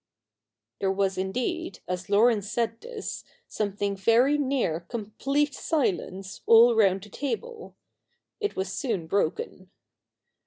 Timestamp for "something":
3.47-3.95